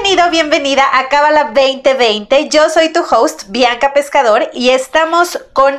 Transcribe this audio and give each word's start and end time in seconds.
Bienvenido, 0.00 0.30
bienvenida 0.30 0.84
a 0.92 1.08
Cábala 1.08 1.50
2020. 1.52 2.48
Yo 2.50 2.70
soy 2.70 2.92
tu 2.92 3.00
host, 3.00 3.48
Bianca 3.48 3.92
Pescador, 3.92 4.48
y 4.52 4.70
estamos 4.70 5.40
con 5.52 5.74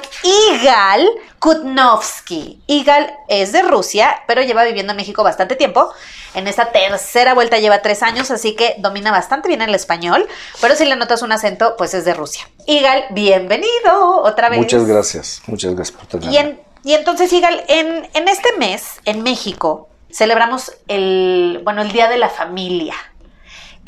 Igal 0.52 1.08
Kutnovsky. 1.40 2.60
Igal 2.68 3.14
es 3.30 3.54
de 3.54 3.62
Rusia, 3.62 4.22
pero 4.28 4.42
lleva 4.42 4.66
viviendo 4.66 4.92
en 4.92 4.98
México 4.98 5.24
bastante 5.24 5.56
tiempo. 5.56 5.90
En 6.34 6.50
esta 6.50 6.74
tercera 6.74 7.34
vuelta 7.34 7.60
lleva 7.60 7.82
tres 7.82 8.04
años, 8.04 8.30
así 8.30 8.58
que 8.58 8.76
domina 8.80 9.10
bastante 9.12 9.48
bien 9.48 9.62
el 9.62 9.74
español, 9.74 10.28
pero 10.60 10.76
si 10.76 10.84
le 10.84 10.98
notas 10.98 11.22
un 11.22 11.32
acento, 11.32 11.76
pues 11.78 11.94
es 11.94 12.04
de 12.04 12.14
Rusia. 12.14 12.46
Igal, 12.66 13.06
bienvenido 13.12 14.22
otra 14.22 14.50
vez. 14.50 14.60
Muchas 14.60 14.86
gracias, 14.86 15.42
muchas 15.48 15.74
gracias 15.76 15.98
por 15.98 16.08
tenerme. 16.08 16.60
Y, 16.84 16.94
entonces, 16.94 17.32
Igal, 17.32 17.64
en, 17.70 18.10
en 18.14 18.28
este 18.28 18.52
mes, 18.58 19.00
en 19.06 19.24
México, 19.24 19.88
celebramos 20.12 20.74
el, 20.90 21.62
bueno, 21.64 21.82
el 21.82 21.94
Día 21.94 22.10
de 22.10 22.18
la 22.18 22.28
Familia 22.28 22.96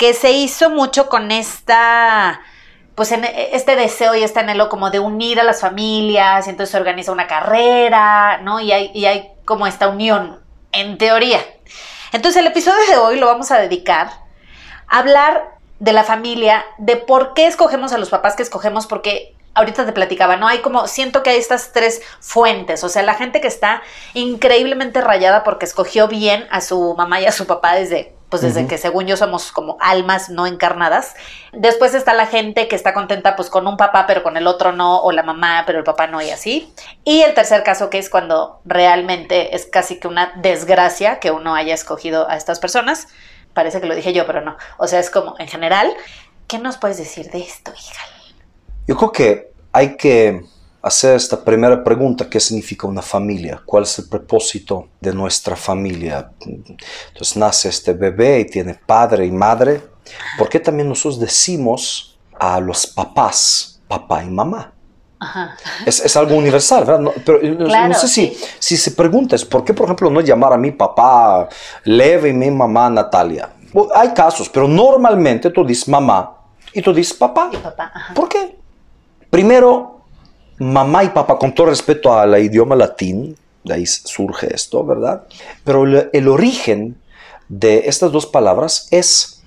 que 0.02 0.14
se 0.14 0.32
hizo 0.32 0.68
mucho 0.68 1.08
con 1.08 1.30
esta, 1.30 2.40
pues 2.96 3.12
en 3.12 3.24
este 3.24 3.76
deseo 3.76 4.16
y 4.16 4.24
este 4.24 4.40
anhelo 4.40 4.68
como 4.68 4.90
de 4.90 4.98
unir 4.98 5.38
a 5.38 5.44
las 5.44 5.60
familias, 5.60 6.44
y 6.44 6.50
entonces 6.50 6.72
se 6.72 6.76
organiza 6.76 7.12
una 7.12 7.28
carrera, 7.28 8.38
¿no? 8.38 8.58
Y 8.58 8.72
hay, 8.72 8.90
y 8.94 9.04
hay 9.04 9.30
como 9.44 9.64
esta 9.64 9.86
unión, 9.86 10.40
en 10.72 10.98
teoría. 10.98 11.38
Entonces 12.10 12.40
el 12.40 12.48
episodio 12.48 12.84
de 12.88 12.96
hoy 12.96 13.20
lo 13.20 13.28
vamos 13.28 13.52
a 13.52 13.60
dedicar 13.60 14.10
a 14.88 14.98
hablar 14.98 15.52
de 15.78 15.92
la 15.92 16.02
familia, 16.02 16.64
de 16.78 16.96
por 16.96 17.32
qué 17.32 17.46
escogemos 17.46 17.92
a 17.92 17.98
los 17.98 18.10
papás 18.10 18.34
que 18.34 18.42
escogemos, 18.42 18.88
porque 18.88 19.36
ahorita 19.54 19.86
te 19.86 19.92
platicaba, 19.92 20.36
¿no? 20.36 20.48
Hay 20.48 20.62
como, 20.62 20.88
siento 20.88 21.22
que 21.22 21.30
hay 21.30 21.38
estas 21.38 21.70
tres 21.72 22.02
fuentes, 22.18 22.82
o 22.82 22.88
sea, 22.88 23.04
la 23.04 23.14
gente 23.14 23.40
que 23.40 23.46
está 23.46 23.82
increíblemente 24.14 25.00
rayada 25.00 25.44
porque 25.44 25.64
escogió 25.64 26.08
bien 26.08 26.48
a 26.50 26.60
su 26.60 26.92
mamá 26.96 27.20
y 27.20 27.26
a 27.26 27.30
su 27.30 27.46
papá 27.46 27.76
desde 27.76 28.16
pues 28.32 28.40
desde 28.40 28.66
que 28.66 28.78
según 28.78 29.06
yo 29.06 29.18
somos 29.18 29.52
como 29.52 29.76
almas 29.78 30.30
no 30.30 30.46
encarnadas. 30.46 31.14
Después 31.52 31.92
está 31.92 32.14
la 32.14 32.24
gente 32.24 32.66
que 32.66 32.74
está 32.74 32.94
contenta 32.94 33.36
pues 33.36 33.50
con 33.50 33.66
un 33.66 33.76
papá 33.76 34.06
pero 34.06 34.22
con 34.22 34.38
el 34.38 34.46
otro 34.46 34.72
no, 34.72 35.02
o 35.02 35.12
la 35.12 35.22
mamá 35.22 35.64
pero 35.66 35.78
el 35.78 35.84
papá 35.84 36.06
no 36.06 36.22
y 36.22 36.30
así. 36.30 36.72
Y 37.04 37.20
el 37.20 37.34
tercer 37.34 37.62
caso 37.62 37.90
que 37.90 37.98
es 37.98 38.08
cuando 38.08 38.62
realmente 38.64 39.54
es 39.54 39.66
casi 39.66 40.00
que 40.00 40.08
una 40.08 40.32
desgracia 40.36 41.20
que 41.20 41.30
uno 41.30 41.54
haya 41.54 41.74
escogido 41.74 42.26
a 42.26 42.38
estas 42.38 42.58
personas. 42.58 43.08
Parece 43.52 43.82
que 43.82 43.86
lo 43.86 43.94
dije 43.94 44.14
yo, 44.14 44.26
pero 44.26 44.40
no. 44.40 44.56
O 44.78 44.86
sea, 44.86 44.98
es 44.98 45.10
como 45.10 45.34
en 45.38 45.48
general. 45.48 45.92
¿Qué 46.48 46.58
nos 46.58 46.78
puedes 46.78 46.96
decir 46.96 47.30
de 47.30 47.40
esto, 47.40 47.70
hija? 47.74 48.02
Yo 48.86 48.96
creo 48.96 49.12
que 49.12 49.52
hay 49.72 49.98
que 49.98 50.46
hacer 50.82 51.16
esta 51.16 51.42
primera 51.42 51.82
pregunta, 51.82 52.28
¿qué 52.28 52.40
significa 52.40 52.86
una 52.86 53.02
familia? 53.02 53.62
¿Cuál 53.64 53.84
es 53.84 53.98
el 54.00 54.08
propósito 54.08 54.88
de 55.00 55.14
nuestra 55.14 55.54
familia? 55.54 56.32
Entonces 56.40 57.36
nace 57.36 57.68
este 57.68 57.92
bebé 57.92 58.40
y 58.40 58.44
tiene 58.46 58.74
padre 58.74 59.24
y 59.24 59.30
madre. 59.30 59.80
¿Por 60.36 60.48
qué 60.48 60.58
también 60.58 60.88
nosotros 60.88 61.20
decimos 61.20 62.18
a 62.38 62.58
los 62.58 62.86
papás, 62.86 63.80
papá 63.86 64.24
y 64.24 64.30
mamá? 64.30 64.72
Es, 65.86 66.16
algo 66.16 66.34
universal, 66.34 66.84
¿verdad? 66.84 66.98
No, 67.00 67.12
pero 67.24 67.40
no 67.40 67.94
sé 67.94 68.08
si, 68.08 68.36
si 68.58 68.76
se 68.76 68.90
pregunta, 68.90 69.36
¿por 69.48 69.64
qué, 69.64 69.72
por 69.72 69.84
ejemplo, 69.84 70.10
no 70.10 70.20
llamar 70.20 70.52
a 70.52 70.58
mi 70.58 70.72
papá 70.72 71.48
Leve 71.84 72.30
y 72.30 72.32
mi 72.32 72.50
mamá 72.50 72.90
Natalia? 72.90 73.50
hay 73.94 74.12
casos, 74.12 74.48
pero 74.48 74.68
normalmente 74.68 75.50
tú 75.50 75.64
dices 75.64 75.88
mamá 75.88 76.34
y 76.72 76.82
tú 76.82 76.92
dices 76.92 77.14
papá. 77.14 77.50
papá 77.62 77.92
¿Por 78.14 78.28
qué? 78.28 78.58
Primero, 79.30 80.01
mamá 80.58 81.04
y 81.04 81.08
papá, 81.08 81.38
con 81.38 81.54
todo 81.54 81.68
respeto 81.68 82.12
al 82.12 82.38
idioma 82.38 82.76
latín, 82.76 83.36
de 83.64 83.74
ahí 83.74 83.86
surge 83.86 84.52
esto, 84.54 84.84
¿verdad? 84.84 85.24
Pero 85.64 85.84
el, 85.84 86.28
origen 86.28 86.96
de 87.48 87.84
estas 87.86 88.10
dos 88.12 88.26
palabras 88.26 88.88
es 88.90 89.42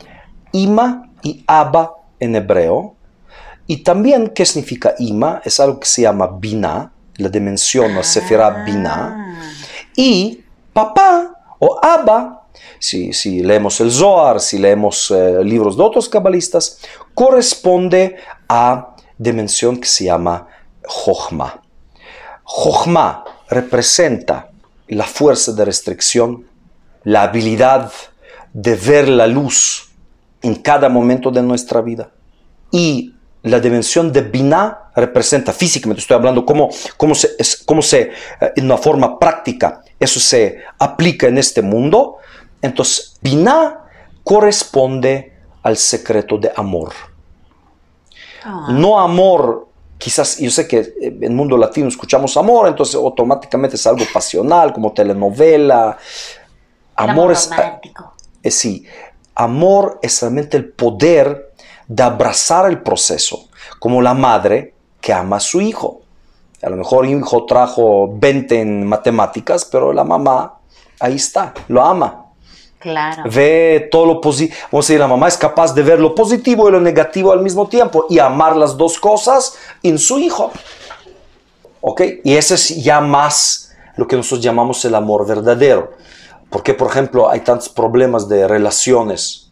ima 0.52 1.10
y 1.22 1.44
abba 1.48 1.94
en 2.20 2.36
hebreo. 2.36 2.96
Y 3.68 3.78
también, 3.78 4.30
¿qué 4.30 4.46
significa 4.46 4.94
ima? 5.00 5.42
Es 5.44 5.60
algo 5.60 5.80
que 5.80 5.88
se 5.88 6.04
llama 6.04 6.28
bina, 6.40 6.92
la 7.18 7.30
dimensión, 7.30 7.96
la 7.96 8.04
sefera 8.04 8.64
bina. 8.64 9.38
Y 9.96 10.44
papá 10.72 11.36
o 11.60 11.80
abba, 11.82 12.44
si, 12.80 13.12
si 13.12 13.42
leemos 13.42 13.82
el 13.82 13.92
Zohar, 13.92 14.40
si 14.40 14.60
leemos 14.60 15.12
eh, 15.12 15.44
libros 15.44 15.76
de 15.76 15.84
otros 15.84 16.08
cabalistas, 16.08 16.80
corresponde 17.14 18.18
a 18.48 18.96
dimensión 19.18 19.78
que 19.78 19.88
se 19.88 20.06
llama 20.06 20.48
Jochma. 20.88 21.62
Jochma 22.44 23.24
representa 23.50 24.50
la 24.88 25.06
fuerza 25.06 25.52
de 25.54 25.66
restricción, 25.66 26.48
la 27.04 27.24
habilidad 27.24 27.92
de 28.54 28.76
ver 28.76 29.10
la 29.10 29.28
luz 29.28 29.90
en 30.42 30.56
cada 30.56 30.90
momento 30.90 31.32
de 31.32 31.42
nuestra 31.42 31.82
vida. 31.82 32.12
Y 32.72 33.16
la 33.44 33.60
dimensión 33.60 34.12
de 34.12 34.22
Binah 34.22 34.92
representa 34.96 35.54
físicamente, 35.54 36.02
estoy 36.02 36.16
hablando 36.16 36.46
cómo, 36.46 36.70
cómo, 36.98 37.14
se, 37.14 37.36
cómo 37.66 37.82
se, 37.82 38.02
eh, 38.02 38.54
en 38.56 38.66
una 38.66 38.78
forma 38.78 39.20
práctica, 39.20 39.84
eso 40.00 40.20
se 40.20 40.60
aplica 40.80 41.28
en 41.28 41.38
este 41.38 41.62
mundo. 41.62 42.18
Entonces, 42.62 43.18
Binah 43.22 43.86
corresponde 44.24 45.34
al 45.62 45.78
secreto 45.78 46.38
de 46.38 46.52
amor. 46.56 46.94
Ah. 48.44 48.68
No 48.70 49.00
amor 49.00 49.68
quizás, 50.06 50.38
yo 50.38 50.52
sé 50.52 50.68
que 50.68 50.78
eh, 50.78 50.94
en 51.02 51.24
el 51.24 51.32
mundo 51.32 51.58
latino 51.58 51.88
escuchamos 51.88 52.38
amor, 52.38 52.68
entonces 52.68 52.94
automáticamente 52.94 53.76
es 53.76 53.88
algo 53.88 54.06
pasional, 54.14 54.72
como 54.72 54.94
telenovela. 54.94 55.98
Amor, 56.96 57.32
es. 57.32 57.50
Eh, 58.44 58.52
sí, 58.52 58.86
amor 59.34 59.98
es 60.04 60.22
realmente 60.22 60.58
el 60.58 60.70
poder 60.70 61.54
de 61.88 62.04
abrazar 62.04 62.70
el 62.70 62.84
proceso, 62.84 63.50
como 63.80 64.00
la 64.00 64.14
madre 64.14 64.76
que 65.02 65.12
ama 65.12 65.38
a 65.38 65.40
su 65.40 65.60
hijo. 65.60 66.02
A 66.62 66.70
lo 66.70 66.76
mejor 66.76 67.06
un 67.06 67.18
hijo 67.18 67.48
trajo 67.48 68.08
20 68.08 68.62
en 68.62 68.86
matemáticas, 68.86 69.66
pero 69.66 69.92
la 69.92 70.04
mamá 70.04 70.60
ahí 71.00 71.16
está, 71.16 71.52
lo 71.68 71.84
ama. 71.84 72.25
Ve 73.26 73.88
todo 73.92 74.06
lo 74.06 74.22
positivo. 74.22 74.58
Vamos 74.72 74.86
a 74.86 74.88
decir, 74.88 75.00
la 75.00 75.08
mamá 75.08 75.28
es 75.28 75.38
capaz 75.38 75.74
de 75.74 75.84
ver 75.84 76.00
lo 76.00 76.14
positivo 76.14 76.70
y 76.70 76.72
lo 76.72 76.80
negativo 76.80 77.32
al 77.32 77.42
mismo 77.42 77.68
tiempo 77.68 78.06
y 78.10 78.20
amar 78.20 78.56
las 78.56 78.78
dos 78.78 79.00
cosas 79.00 79.56
en 79.84 79.98
su 79.98 80.20
hijo. 80.20 80.52
¿Ok? 81.82 82.02
Y 82.24 82.36
ese 82.36 82.56
es 82.56 82.84
ya 82.84 83.02
más 83.02 83.76
lo 83.96 84.08
que 84.08 84.16
nosotros 84.16 84.44
llamamos 84.44 84.84
el 84.86 84.96
amor 84.96 85.28
verdadero. 85.28 85.94
Porque, 86.50 86.74
por 86.74 86.90
ejemplo, 86.90 87.30
hay 87.30 87.42
tantos 87.42 87.70
problemas 87.70 88.30
de 88.30 88.48
relaciones. 88.48 89.45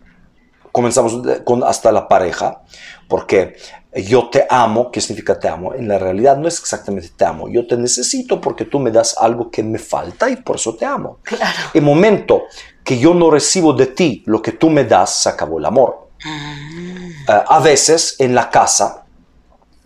Comenzamos 0.73 1.21
con 1.45 1.63
hasta 1.63 1.93
la 1.93 2.09
pareja. 2.09 2.63
Porque 3.07 3.55
yo 3.95 4.29
te 4.29 4.45
amo, 4.49 4.91
¿qué 4.91 4.99
significa 4.99 5.39
te 5.39 5.47
amo? 5.47 5.73
En 5.73 5.87
la 5.87 5.99
realidad 5.99 6.35
no 6.35 6.47
es 6.47 6.59
exactamente 6.59 7.11
te 7.15 7.23
amo. 7.23 7.47
Yo 7.47 7.65
te 7.67 7.77
necesito 7.77 8.41
porque 8.41 8.65
tú 8.65 8.79
me 8.79 8.91
das 8.91 9.15
algo 9.17 9.49
que 9.49 9.63
me 9.63 9.79
falta 9.79 10.29
y 10.29 10.37
por 10.37 10.57
eso 10.57 10.75
te 10.75 10.85
amo. 10.85 11.19
Claro. 11.23 11.69
El 11.73 11.83
momento 11.83 12.43
que 12.83 12.97
yo 12.97 13.13
no 13.13 13.29
recibo 13.29 13.73
de 13.73 13.87
ti 13.87 14.23
lo 14.25 14.41
que 14.41 14.53
tú 14.53 14.69
me 14.69 14.83
das, 14.83 15.21
se 15.21 15.29
acabó 15.29 15.59
el 15.59 15.65
amor. 15.65 16.09
Ah. 16.25 16.55
Eh, 17.29 17.43
a 17.47 17.59
veces 17.59 18.15
en 18.19 18.35
la 18.35 18.49
casa, 18.49 19.05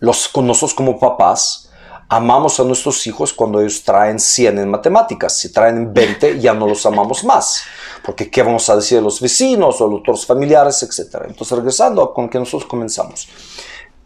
los, 0.00 0.30
nosotros 0.34 0.74
como 0.74 0.98
papás, 0.98 1.70
amamos 2.08 2.58
a 2.58 2.64
nuestros 2.64 3.06
hijos 3.06 3.32
cuando 3.32 3.60
ellos 3.60 3.82
traen 3.84 4.18
100 4.18 4.58
en 4.58 4.70
matemáticas. 4.70 5.36
Si 5.36 5.52
traen 5.52 5.92
20, 5.92 6.40
ya 6.40 6.54
no 6.54 6.66
los 6.66 6.84
amamos 6.86 7.24
más. 7.24 7.62
Porque 8.04 8.30
¿qué 8.30 8.42
vamos 8.42 8.68
a 8.68 8.76
decir 8.76 8.98
a 8.98 9.00
los 9.00 9.20
vecinos 9.20 9.80
o 9.80 9.86
a 9.86 9.90
los 9.90 10.00
otros 10.00 10.26
familiares, 10.26 10.82
etcétera? 10.82 11.26
Entonces, 11.28 11.56
regresando 11.56 12.12
con 12.12 12.28
que 12.28 12.38
nosotros 12.38 12.68
comenzamos. 12.68 13.28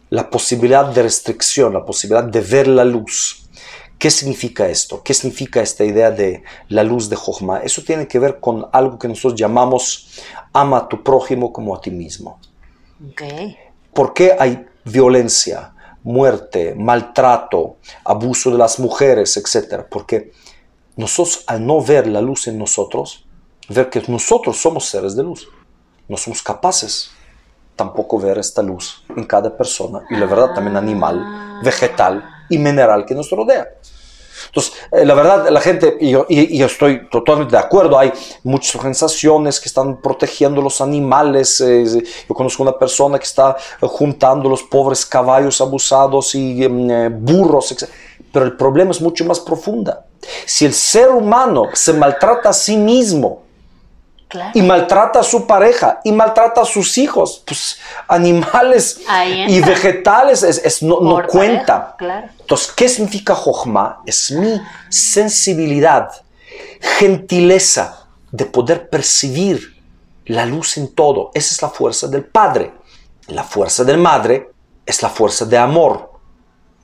La 0.09 0.29
posibilidad 0.29 0.85
de 0.85 1.03
restricción, 1.03 1.73
la 1.73 1.85
posibilidad 1.85 2.23
de 2.23 2.41
ver 2.41 2.67
la 2.67 2.85
luz, 2.85 3.43
¿Qué 4.03 4.11
significa 4.11 4.67
esto? 4.67 5.01
¿Qué 5.01 5.13
significa 5.13 5.61
esta 5.61 5.85
idea 5.85 6.11
de 6.11 6.43
la 6.67 6.83
luz 6.83 7.07
de 7.07 7.15
Jochma? 7.15 7.59
Eso 7.59 7.83
tiene 7.83 8.05
que 8.05 8.19
ver 8.19 8.41
con 8.41 8.67
algo 8.73 8.99
que 8.99 9.07
nosotros 9.07 9.39
llamamos 9.39 10.09
ama 10.51 10.79
a 10.79 10.87
tu 10.89 11.01
prójimo 11.01 11.53
como 11.53 11.73
a 11.73 11.79
ti 11.79 11.89
mismo. 11.89 12.37
¿Por 13.93 14.13
qué 14.13 14.35
hay 14.37 14.65
violencia, 14.83 15.73
muerte, 16.03 16.75
maltrato, 16.75 17.77
abuso 18.03 18.51
de 18.51 18.57
las 18.57 18.77
mujeres, 18.77 19.37
etcétera? 19.37 19.87
Porque 19.89 20.33
nosotros 20.97 21.45
al 21.47 21.65
no 21.65 21.81
ver 21.81 22.07
la 22.07 22.21
luz 22.21 22.47
en 22.47 22.57
nosotros, 22.57 23.25
ver 23.69 23.89
que 23.89 24.01
nosotros 24.07 24.57
somos 24.57 24.85
seres 24.85 25.15
de 25.15 25.23
luz, 25.23 25.47
no 26.07 26.17
somos 26.17 26.41
capaces 26.41 27.11
tampoco 27.75 28.19
ver 28.19 28.37
esta 28.37 28.61
luz 28.61 29.03
en 29.15 29.23
cada 29.25 29.55
persona 29.55 30.01
y 30.09 30.15
la 30.15 30.25
verdad 30.27 30.53
también 30.53 30.77
animal, 30.77 31.61
vegetal, 31.63 32.23
y 32.49 32.57
mineral 32.57 33.05
que 33.05 33.15
nos 33.15 33.29
rodea. 33.29 33.67
Entonces, 34.47 34.73
eh, 34.91 35.05
la 35.05 35.13
verdad, 35.13 35.49
la 35.49 35.61
gente, 35.61 35.97
y 35.99 36.11
yo, 36.11 36.25
y, 36.27 36.57
yo, 36.57 36.65
estoy 36.65 37.07
totalmente 37.09 37.55
de 37.55 37.61
acuerdo, 37.61 37.97
hay 37.97 38.11
muchas 38.43 38.75
organizaciones 38.75 39.59
que 39.59 39.69
están 39.69 40.01
protegiendo 40.01 40.61
los 40.61 40.81
animales. 40.81 41.61
Eh, 41.61 41.85
yo 42.27 42.35
conozco 42.35 42.61
una 42.61 42.77
persona 42.77 43.17
que 43.17 43.25
está 43.25 43.55
juntando 43.81 44.49
los 44.49 44.63
pobres 44.63 45.05
caballos 45.05 45.61
abusados 45.61 46.35
y 46.35 46.63
em, 46.63 46.91
eh, 46.91 47.09
burros, 47.09 47.71
etc. 47.71 47.89
Pero 48.31 48.45
el 48.45 48.57
problema 48.57 48.91
es 48.91 49.01
mucho 49.01 49.23
más 49.25 49.39
profunda. 49.39 50.05
Si 50.45 50.65
el 50.65 50.73
ser 50.73 51.09
humano 51.09 51.69
se 51.73 51.93
maltrata 51.93 52.49
a 52.49 52.53
sí 52.53 52.75
mismo, 52.75 53.42
y 54.53 54.61
maltrata 54.61 55.19
a 55.19 55.23
su 55.23 55.45
pareja 55.45 55.99
y 56.03 56.11
maltrata 56.11 56.61
a 56.61 56.65
sus 56.65 56.97
hijos. 56.97 57.41
Pues 57.45 57.77
animales 58.07 59.01
y 59.47 59.59
vegetales 59.61 60.43
es, 60.43 60.83
no, 60.83 60.99
no 61.01 61.25
cuenta. 61.27 61.95
Entonces, 62.39 62.71
¿qué 62.71 62.89
significa 62.89 63.35
Jochma? 63.35 64.01
Es 64.05 64.31
mi 64.31 64.61
sensibilidad, 64.89 66.11
gentileza 66.99 68.07
de 68.31 68.45
poder 68.45 68.89
percibir 68.89 69.81
la 70.25 70.45
luz 70.45 70.77
en 70.77 70.93
todo. 70.93 71.31
Esa 71.33 71.53
es 71.53 71.61
la 71.61 71.69
fuerza 71.69 72.07
del 72.07 72.25
Padre. 72.25 72.73
La 73.27 73.43
fuerza 73.43 73.83
del 73.83 73.97
Madre 73.97 74.49
es 74.85 75.01
la 75.01 75.09
fuerza 75.09 75.45
de 75.45 75.57
amor. 75.57 76.12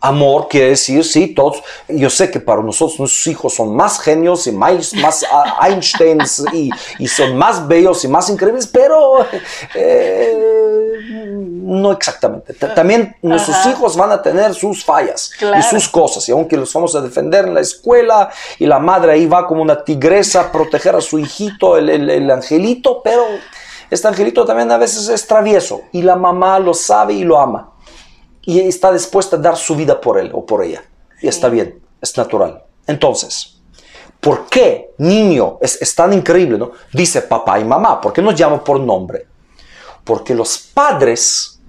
Amor 0.01 0.47
quiere 0.47 0.69
decir, 0.69 1.03
sí, 1.03 1.27
todos, 1.27 1.61
yo 1.89 2.09
sé 2.09 2.31
que 2.31 2.39
para 2.39 2.61
nosotros 2.61 2.99
nuestros 2.99 3.27
hijos 3.27 3.53
son 3.53 3.75
más 3.75 3.99
genios 3.99 4.47
y 4.47 4.53
más, 4.53 4.93
más 4.93 5.25
Einsteins 5.61 6.41
y, 6.53 6.69
y, 6.99 7.07
son 7.07 7.35
más 7.35 7.67
bellos 7.67 8.05
y 8.05 8.07
más 8.07 8.29
increíbles, 8.29 8.65
pero 8.67 9.25
eh, 9.75 10.37
no 11.41 11.91
exactamente. 11.91 12.53
También 12.53 13.13
nuestros 13.21 13.65
hijos 13.65 13.97
van 13.97 14.13
a 14.13 14.21
tener 14.21 14.53
sus 14.53 14.85
fallas 14.85 15.31
y 15.41 15.61
sus 15.63 15.89
cosas, 15.89 16.29
y 16.29 16.31
aunque 16.31 16.55
los 16.55 16.73
vamos 16.73 16.95
a 16.95 17.01
defender 17.01 17.45
en 17.45 17.55
la 17.55 17.61
escuela 17.61 18.29
y 18.57 18.67
la 18.67 18.79
madre 18.79 19.11
ahí 19.11 19.25
va 19.25 19.45
como 19.45 19.61
una 19.61 19.83
tigresa 19.83 20.41
a 20.41 20.51
proteger 20.51 20.95
a 20.95 21.01
su 21.01 21.19
hijito, 21.19 21.75
el, 21.75 21.89
el, 21.89 22.09
el 22.09 22.31
angelito, 22.31 23.01
pero 23.03 23.25
este 23.91 24.07
angelito 24.07 24.45
también 24.45 24.71
a 24.71 24.77
veces 24.77 25.09
es 25.09 25.27
travieso 25.27 25.81
y 25.91 26.03
la 26.03 26.15
mamá 26.15 26.57
lo 26.57 26.73
sabe 26.73 27.15
y 27.15 27.23
lo 27.25 27.37
ama 27.37 27.73
y 28.43 28.59
está 28.59 28.91
dispuesta 28.91 29.35
a 29.35 29.39
dar 29.39 29.57
su 29.57 29.75
vida 29.75 29.99
por 29.99 30.17
él 30.17 30.31
o 30.33 30.45
por 30.45 30.63
ella. 30.63 30.83
Y 31.21 31.27
está 31.27 31.49
bien, 31.49 31.81
es 32.01 32.17
natural. 32.17 32.63
Entonces, 32.87 33.59
¿por 34.19 34.47
qué 34.47 34.91
niño 34.97 35.57
es, 35.61 35.95
tan 35.95 36.13
increíble? 36.13 36.57
¿no? 36.57 36.71
Dice 36.93 37.21
papá 37.21 37.59
y 37.59 37.65
mamá, 37.65 37.99
¿por 38.01 38.13
qué 38.13 38.21
nos 38.21 38.35
llama 38.35 38.63
por 38.63 38.79
nombre? 38.79 39.27
Porque 40.03 40.33
los 40.33 40.57
padres 40.57 41.59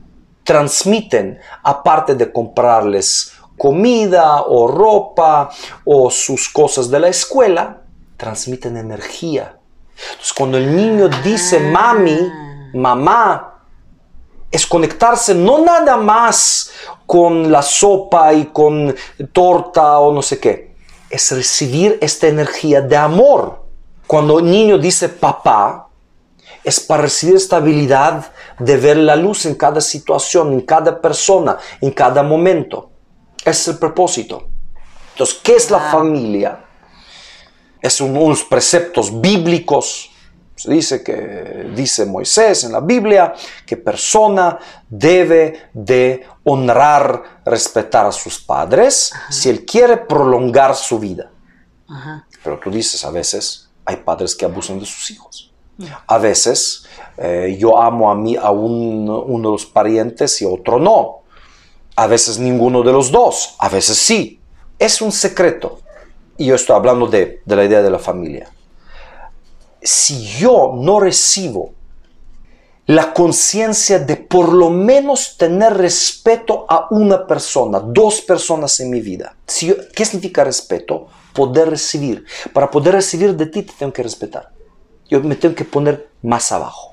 transmiten, 0.44 1.38
aparte 1.62 2.14
de 2.14 2.32
comprarles 2.32 3.32
comida 3.58 4.40
o 4.42 4.66
ropa 4.66 5.50
o 5.84 6.10
sus 6.10 6.48
cosas 6.48 6.90
de 6.90 6.98
la 6.98 7.08
escuela, 7.08 7.82
transmiten 8.16 8.78
energía. 8.78 9.58
Entonces, 10.12 10.32
cuando 10.32 10.56
el 10.56 10.74
niño 10.74 11.10
dice 11.22 11.60
mami, 11.60 12.18
mamá, 12.72 13.59
es 14.50 14.66
conectarse 14.66 15.34
no 15.34 15.64
nada 15.64 15.96
más 15.96 16.70
con 17.06 17.50
la 17.50 17.62
sopa 17.62 18.32
y 18.32 18.46
con 18.46 18.94
torta 19.32 19.98
o 19.98 20.12
no 20.12 20.22
sé 20.22 20.38
qué, 20.38 20.74
es 21.08 21.30
recibir 21.32 21.98
esta 22.00 22.28
energía 22.28 22.80
de 22.80 22.96
amor. 22.96 23.64
Cuando 24.06 24.38
el 24.38 24.50
niño 24.50 24.78
dice 24.78 25.08
papá, 25.08 25.88
es 26.64 26.80
para 26.80 27.02
recibir 27.02 27.36
esta 27.36 27.56
habilidad 27.56 28.32
de 28.58 28.76
ver 28.76 28.96
la 28.96 29.16
luz 29.16 29.46
en 29.46 29.54
cada 29.54 29.80
situación, 29.80 30.52
en 30.52 30.60
cada 30.60 31.00
persona, 31.00 31.58
en 31.80 31.90
cada 31.90 32.22
momento. 32.22 32.90
Es 33.44 33.66
el 33.68 33.78
propósito. 33.78 34.48
Entonces, 35.12 35.38
¿qué 35.42 35.56
es 35.56 35.70
la 35.70 35.78
familia? 35.78 36.64
Es 37.80 38.00
unos 38.00 38.44
preceptos 38.44 39.20
bíblicos 39.20 40.09
dice 40.68 41.02
que 41.02 41.70
dice 41.74 42.06
Moisés 42.06 42.64
en 42.64 42.72
la 42.72 42.80
Biblia 42.80 43.34
que 43.66 43.76
persona 43.76 44.58
debe 44.88 45.70
de 45.72 46.26
honrar, 46.44 47.40
respetar 47.44 48.06
a 48.06 48.12
sus 48.12 48.38
padres 48.38 49.12
si 49.30 49.48
él 49.48 49.64
quiere 49.64 49.96
prolongar 49.96 50.74
su 50.74 50.98
vida. 50.98 51.30
Pero 52.42 52.58
tú 52.58 52.70
dices 52.70 53.04
a 53.04 53.10
veces 53.10 53.68
hay 53.84 53.96
padres 53.96 54.34
que 54.34 54.44
abusan 54.44 54.78
de 54.78 54.86
sus 54.86 55.10
hijos. 55.10 55.52
A 56.06 56.18
veces 56.18 56.84
eh, 57.16 57.56
yo 57.58 57.80
amo 57.80 58.10
a 58.10 58.14
mí 58.14 58.36
a 58.36 58.50
uno 58.50 59.24
de 59.26 59.52
los 59.52 59.66
parientes 59.66 60.40
y 60.42 60.44
otro 60.44 60.78
no. 60.78 61.20
A 61.96 62.06
veces 62.06 62.38
ninguno 62.38 62.82
de 62.82 62.92
los 62.92 63.10
dos. 63.10 63.56
A 63.58 63.68
veces 63.68 63.96
sí. 63.96 64.40
Es 64.78 65.00
un 65.00 65.10
secreto. 65.10 65.80
Y 66.36 66.46
yo 66.46 66.54
estoy 66.54 66.76
hablando 66.76 67.06
de, 67.06 67.40
de 67.44 67.56
la 67.56 67.64
idea 67.64 67.82
de 67.82 67.90
la 67.90 67.98
familia 67.98 68.50
si 69.82 70.24
yo 70.38 70.74
no 70.76 71.00
recibo 71.00 71.72
la 72.86 73.14
conciencia 73.14 74.00
de 74.00 74.16
por 74.16 74.52
lo 74.52 74.68
menos 74.68 75.36
tener 75.36 75.76
respeto 75.76 76.66
a 76.68 76.88
una 76.90 77.24
persona, 77.26 77.78
dos 77.78 78.20
personas 78.20 78.80
en 78.80 78.90
mi 78.90 79.00
vida. 79.00 79.36
¿Qué 79.94 80.04
significa 80.04 80.42
respeto? 80.42 81.06
Poder 81.32 81.70
recibir. 81.70 82.24
Para 82.52 82.68
poder 82.68 82.94
recibir 82.94 83.36
de 83.36 83.46
ti 83.46 83.62
te 83.62 83.72
tengo 83.78 83.92
que 83.92 84.02
respetar. 84.02 84.50
Yo 85.08 85.20
me 85.20 85.36
tengo 85.36 85.54
que 85.54 85.64
poner 85.64 86.08
más 86.22 86.50
abajo. 86.50 86.89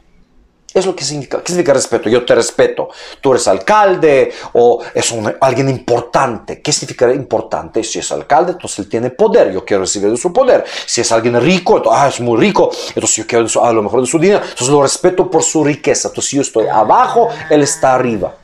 Es 0.77 0.85
lo 0.85 0.95
que 0.95 1.03
significa. 1.03 1.39
¿Qué 1.39 1.47
significa 1.47 1.73
respeto? 1.73 2.07
Yo 2.07 2.23
te 2.23 2.35
respeto. 2.35 2.89
Tú 3.19 3.31
eres 3.31 3.47
alcalde 3.47 4.31
o 4.53 4.79
es 4.93 5.11
alguien 5.41 5.69
importante. 5.69 6.61
¿Qué 6.61 6.71
significa 6.71 7.11
importante? 7.11 7.83
Si 7.83 7.97
es 7.97 8.11
alcalde, 8.11 8.51
entonces 8.51 8.77
él 8.77 8.87
tiene 8.87 9.09
poder. 9.09 9.51
Yo 9.51 9.65
quiero 9.65 9.81
recibir 9.81 10.11
de 10.11 10.17
su 10.17 10.31
poder. 10.31 10.63
Si 10.85 11.01
es 11.01 11.11
alguien 11.11 11.41
rico, 11.41 11.77
entonces, 11.77 11.99
ah, 11.99 12.07
es 12.09 12.19
muy 12.19 12.39
rico. 12.39 12.69
Entonces 12.89 13.15
yo 13.15 13.25
quiero 13.25 13.47
a 13.63 13.73
lo 13.73 13.81
mejor 13.81 14.01
de 14.01 14.05
su 14.05 14.19
dinero. 14.19 14.41
Entonces 14.43 14.69
lo 14.69 14.83
respeto 14.83 15.31
por 15.31 15.41
su 15.41 15.63
riqueza. 15.63 16.09
Entonces 16.09 16.29
si 16.29 16.35
yo 16.35 16.43
estoy 16.43 16.67
abajo, 16.67 17.27
él 17.49 17.63
está 17.63 17.95
arriba. 17.95 18.35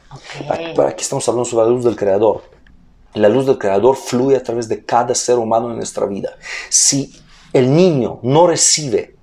Aquí, 0.49 0.73
aquí 0.81 1.03
estamos 1.03 1.29
hablando 1.29 1.47
sobre 1.47 1.65
la 1.65 1.71
luz 1.71 1.83
del 1.83 1.95
Creador. 1.95 2.41
La 3.13 3.29
luz 3.29 3.45
del 3.45 3.59
Creador 3.59 3.95
fluye 3.95 4.37
a 4.37 4.41
través 4.41 4.67
de 4.67 4.83
cada 4.83 5.13
ser 5.13 5.37
humano 5.37 5.69
en 5.69 5.75
nuestra 5.75 6.07
vida. 6.07 6.35
Si 6.69 7.13
el 7.53 7.75
niño 7.75 8.19
no 8.23 8.47
recibe 8.47 9.15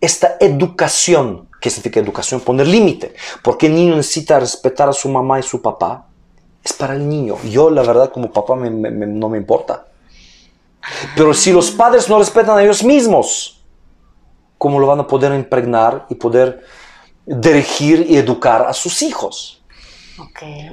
esta 0.00 0.36
educación 0.38 1.45
¿Qué 1.66 1.70
significa 1.70 1.98
educación? 1.98 2.40
Poner 2.42 2.68
límite. 2.68 3.16
Porque 3.42 3.66
el 3.66 3.74
niño 3.74 3.96
necesita 3.96 4.38
respetar 4.38 4.88
a 4.88 4.92
su 4.92 5.08
mamá 5.08 5.40
y 5.40 5.42
su 5.42 5.60
papá. 5.60 6.06
Es 6.62 6.72
para 6.72 6.94
el 6.94 7.08
niño. 7.08 7.38
Yo, 7.42 7.70
la 7.70 7.82
verdad, 7.82 8.12
como 8.12 8.30
papá 8.30 8.54
no 8.54 9.28
me 9.28 9.36
importa. 9.36 9.84
Pero 11.16 11.34
si 11.34 11.50
los 11.50 11.72
padres 11.72 12.08
no 12.08 12.20
respetan 12.20 12.56
a 12.56 12.62
ellos 12.62 12.84
mismos, 12.84 13.64
¿cómo 14.56 14.78
lo 14.78 14.86
van 14.86 15.00
a 15.00 15.08
poder 15.08 15.34
impregnar 15.34 16.06
y 16.08 16.14
poder 16.14 16.62
dirigir 17.24 18.06
y 18.08 18.16
educar 18.16 18.64
a 18.68 18.72
sus 18.72 19.02
hijos? 19.02 19.60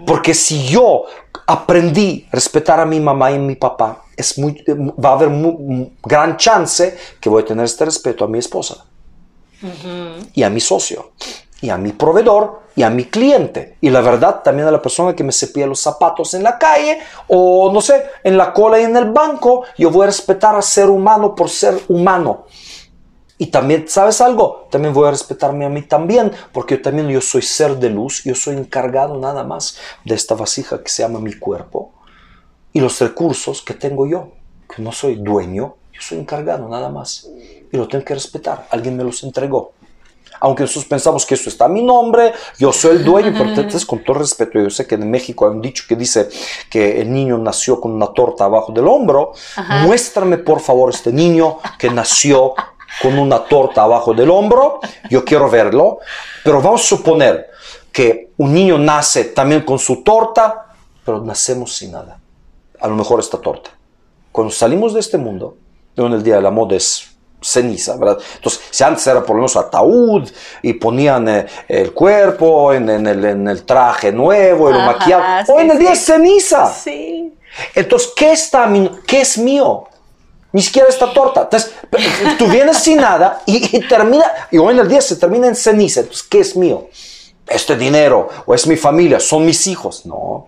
Porque 0.05 0.35
si 0.35 0.67
yo 0.67 1.05
aprendí 1.47 2.27
a 2.31 2.35
respetar 2.35 2.79
a 2.79 2.85
mi 2.85 3.00
mamá 3.00 3.31
y 3.31 3.35
a 3.38 3.39
mi 3.39 3.55
papá, 3.55 4.03
es 4.15 4.38
muy, 4.38 4.63
va 5.03 5.09
a 5.09 5.13
haber 5.13 5.31
gran 6.03 6.38
chance 6.38 6.95
que 7.19 7.29
voy 7.29 7.41
a 7.41 7.45
tener 7.47 7.65
este 7.65 7.83
respeto 7.83 8.25
a 8.25 8.27
mi 8.27 8.38
esposa 8.38 8.85
y 10.34 10.43
a 10.43 10.50
mi 10.50 10.60
socio, 10.60 11.12
y 11.62 11.70
a 11.70 11.77
mi 11.77 11.91
proveedor, 11.91 12.63
y 12.75 12.84
a 12.84 12.89
mi 12.89 13.05
cliente. 13.05 13.77
Y 13.82 13.89
la 13.89 14.01
verdad, 14.01 14.41
también 14.43 14.67
a 14.67 14.72
la 14.72 14.82
persona 14.82 15.15
que 15.15 15.24
me 15.24 15.32
cepilla 15.32 15.67
los 15.67 15.79
zapatos 15.79 16.34
en 16.34 16.43
la 16.43 16.58
calle, 16.58 17.00
o 17.27 17.72
no 17.72 17.82
sé, 17.82 18.05
en 18.24 18.38
la 18.38 18.51
cola 18.51 18.79
y 18.79 18.84
en 18.84 18.96
el 18.98 19.12
banco. 19.12 19.63
Yo 19.77 19.91
voy 19.91 20.03
a 20.03 20.08
respetar 20.08 20.55
al 20.55 20.63
ser 20.63 20.89
humano 20.89 21.36
por 21.36 21.50
ser 21.50 21.79
humano. 21.88 22.46
Y 23.38 23.48
también, 23.48 23.86
¿sabes 23.88 24.22
algo? 24.22 24.67
También 24.72 24.93
voy 24.93 25.08
a 25.08 25.12
respetarme 25.12 25.65
a 25.65 25.70
mí 25.70 25.82
también, 25.82 26.32
porque 26.51 26.77
yo 26.77 26.82
también 26.82 27.10
yo 27.10 27.20
soy 27.20 27.41
ser 27.41 27.77
de 27.77 27.89
luz, 27.89 28.24
yo 28.24 28.36
soy 28.36 28.55
encargado 28.55 29.17
nada 29.20 29.43
más 29.43 29.77
de 30.05 30.15
esta 30.15 30.36
vasija 30.36 30.82
que 30.82 30.89
se 30.89 31.03
llama 31.03 31.20
mi 31.20 31.34
cuerpo 31.34 31.93
y 32.74 32.79
los 32.79 33.00
recursos 33.00 33.62
que 33.62 33.75
tengo 33.75 34.08
yo, 34.08 34.32
que 34.74 34.82
no 34.82 34.91
soy 34.91 35.15
dueño, 35.15 35.75
yo 35.93 36.01
soy 36.01 36.19
encargado 36.19 36.67
nada 36.67 36.89
más 36.89 37.29
y 37.71 37.77
lo 37.77 37.88
tengo 37.88 38.03
que 38.03 38.13
respetar. 38.13 38.67
Alguien 38.71 38.97
me 38.97 39.03
los 39.03 39.23
entregó. 39.23 39.73
Aunque 40.39 40.63
nosotros 40.63 40.85
pensamos 40.85 41.25
que 41.25 41.35
eso 41.35 41.47
está 41.47 41.65
a 41.65 41.69
mi 41.69 41.81
nombre, 41.81 42.33
yo 42.57 42.73
soy 42.73 42.97
el 42.97 43.05
dueño, 43.05 43.31
pero 43.31 43.50
entonces 43.50 43.85
con 43.85 44.03
todo 44.03 44.17
respeto, 44.17 44.59
yo 44.59 44.69
sé 44.69 44.85
que 44.85 44.95
en 44.95 45.09
México 45.09 45.45
hay 45.45 45.51
un 45.51 45.62
dicho 45.62 45.85
que 45.88 45.95
dice 45.95 46.27
que 46.69 47.00
el 47.00 47.13
niño 47.13 47.38
nació 47.38 47.79
con 47.79 47.93
una 47.93 48.07
torta 48.07 48.43
abajo 48.45 48.73
del 48.73 48.88
hombro. 48.88 49.31
Muéstrame 49.83 50.39
por 50.39 50.59
favor 50.59 50.89
este 50.89 51.13
niño 51.13 51.59
que 51.79 51.89
nació 51.89 52.55
con 53.01 53.17
una 53.17 53.45
torta 53.45 53.83
abajo 53.83 54.13
del 54.13 54.29
hombro. 54.31 54.81
Yo 55.09 55.23
quiero 55.23 55.50
verlo, 55.50 56.00
pero 56.43 56.62
vamos 56.62 56.81
a 56.81 56.88
suponer 56.88 57.50
que 57.91 58.31
un 58.38 58.53
niño 58.53 58.77
nace 58.77 59.25
también 59.25 59.62
con 59.62 59.79
su 59.79 60.03
torta, 60.03 60.75
pero 61.05 61.21
nacemos 61.21 61.73
sin 61.73 61.93
nada. 61.93 62.19
A 62.81 62.88
lo 62.88 62.95
mejor 62.95 63.21
esta 63.21 63.39
torta. 63.39 63.69
Cuando 64.31 64.51
salimos 64.51 64.93
de 64.93 65.00
este 65.00 65.17
mundo, 65.17 65.55
en 65.95 66.13
el 66.13 66.23
día 66.23 66.35
de 66.35 66.41
la 66.41 66.51
moda 66.51 66.75
es 66.75 67.13
ceniza, 67.43 67.97
¿verdad? 67.97 68.17
Entonces, 68.35 68.62
si 68.71 68.83
antes 68.83 69.05
era 69.05 69.21
por 69.21 69.35
lo 69.35 69.41
menos 69.41 69.55
ataúd 69.55 70.29
y 70.62 70.73
ponían 70.73 71.27
eh, 71.27 71.45
el 71.67 71.93
cuerpo 71.93 72.73
en, 72.73 72.89
el, 72.89 73.63
traje 73.65 74.12
nuevo 74.12 74.69
y 74.69 74.73
lo 74.73 74.79
maquillaban, 74.79 75.45
hoy 75.50 75.63
en 75.63 75.71
el 75.71 75.79
día 75.79 75.91
es 75.91 76.05
ceniza. 76.05 76.73
Sí. 76.73 77.33
Entonces, 77.75 78.12
¿qué, 78.15 78.31
está, 78.31 78.71
¿qué 79.05 79.21
es 79.21 79.38
mío? 79.38 79.85
Ni 80.51 80.62
siquiera 80.62 80.88
esta 80.88 81.12
torta. 81.12 81.41
Entonces, 81.41 81.73
tú 82.38 82.47
vienes 82.47 82.77
sin 82.77 82.97
nada 82.97 83.41
y, 83.45 83.77
y 83.77 83.88
termina, 83.88 84.25
y 84.51 84.57
hoy 84.57 84.73
en 84.73 84.79
el 84.79 84.88
día 84.88 85.01
se 85.01 85.15
termina 85.15 85.47
en 85.47 85.55
ceniza. 85.55 86.01
Entonces, 86.01 86.23
¿qué 86.23 86.39
es 86.39 86.55
mío? 86.55 86.88
Este 87.47 87.75
dinero, 87.75 88.29
o 88.45 88.53
es 88.53 88.65
mi 88.65 88.77
familia, 88.77 89.19
son 89.19 89.45
mis 89.45 89.67
hijos. 89.67 90.05
No, 90.05 90.47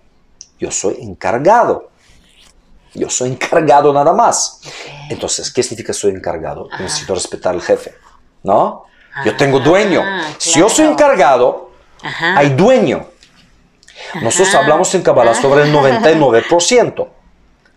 yo 0.60 0.72
soy 0.72 0.98
encargado. 1.02 1.90
Yo 2.94 3.10
soy 3.10 3.32
encargado 3.32 3.92
nada 3.92 4.14
más. 4.14 4.62
Entonces, 5.10 5.52
¿qué 5.52 5.62
significa 5.64 5.94
soy 5.94 6.12
encargado? 6.12 6.68
Necesito 6.80 7.14
respetar 7.16 7.54
al 7.54 7.62
jefe, 7.62 7.96
¿no? 8.44 8.86
Yo 9.26 9.36
tengo 9.38 9.60
dueño. 9.60 10.02
Ah, 10.04 10.28
Si 10.38 10.60
yo 10.60 10.68
soy 10.70 10.88
encargado, 10.88 11.72
Ajá. 12.04 12.38
hay 12.38 12.50
dueño. 12.50 13.08
Nosotros 14.22 14.50
Ajá. 14.50 14.60
hablamos 14.60 14.94
en 14.94 15.02
Kabbalah 15.02 15.34
sobre 15.34 15.64
el 15.64 15.72
99%. 15.74 17.08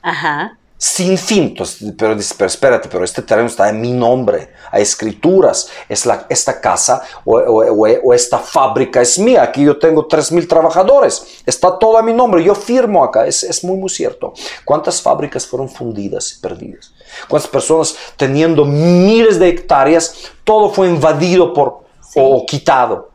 Ajá. 0.03 0.57
Sin 0.81 1.19
fin. 1.19 1.45
Entonces, 1.45 1.93
pero, 1.99 2.17
pero 2.37 2.47
espérate, 2.47 2.89
pero 2.89 3.05
este 3.05 3.23
terreno 3.23 3.49
está 3.49 3.69
en 3.69 3.81
mi 3.81 3.91
nombre. 3.93 4.53
Hay 4.71 4.83
escrituras. 4.83 5.69
Es 5.89 6.07
la, 6.07 6.27
esta 6.29 6.61
casa 6.61 7.03
o, 7.25 7.37
o- 7.37 7.65
o- 7.73 8.01
o 8.05 8.15
esta 8.15 8.39
fábrica 8.39 9.01
es 9.01 9.19
mía. 9.19 9.43
Aquí 9.43 9.65
yo 9.65 9.77
tengo 9.79 10.07
3.000 10.07 10.47
trabajadores. 10.47 11.43
Está 11.47 11.77
todo 11.79 11.99
a 11.99 12.03
mi 12.03 12.13
nombre. 12.13 12.45
Yo 12.45 12.55
firmo 12.55 13.03
acá. 13.03 13.27
Es, 13.27 13.43
es 13.43 13.65
muy, 13.65 13.77
muy 13.77 13.89
cierto. 13.91 14.35
¿Cuántas 14.65 15.03
fábricas 15.03 15.47
fueron 15.47 15.69
fundidas 15.69 16.35
y 16.37 16.41
perdidas? 16.41 16.93
¿Cuántas 17.29 17.51
personas 17.51 17.97
teniendo 18.17 18.65
miles 18.65 19.39
de 19.39 19.49
hectáreas, 19.49 20.33
todo 20.45 20.71
fue 20.71 20.89
invadido 20.89 21.53
por, 21.53 21.85
o 22.15 22.47
quitado? 22.47 23.11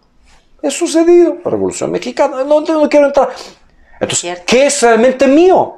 Es 0.62 0.74
sucedido. 0.74 1.38
Revolución 1.44 1.92
Mexicana. 1.92 2.44
No, 2.44 2.62
no 2.62 2.90
quiero 2.90 3.08
entrar. 3.08 3.30
Entonces, 3.94 4.20
Cierto. 4.20 4.44
¿qué 4.46 4.68
es 4.68 4.82
realmente 4.82 5.28
mío? 5.28 5.76